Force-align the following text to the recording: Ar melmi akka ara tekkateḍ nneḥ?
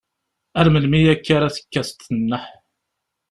Ar 0.59 0.67
melmi 0.73 1.01
akka 1.13 1.31
ara 1.37 1.53
tekkateḍ 1.55 2.01
nneḥ? 2.15 2.43